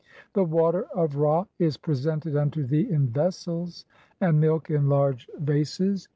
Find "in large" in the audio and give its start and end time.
4.71-5.29